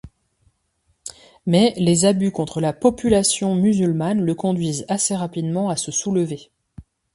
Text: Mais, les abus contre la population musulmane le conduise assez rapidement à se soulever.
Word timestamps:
Mais, 1.45 1.75
les 1.77 2.05
abus 2.05 2.31
contre 2.31 2.59
la 2.59 2.73
population 2.73 3.53
musulmane 3.53 4.19
le 4.19 4.33
conduise 4.33 4.83
assez 4.87 5.15
rapidement 5.15 5.69
à 5.69 5.75
se 5.75 5.91
soulever. 5.91 6.49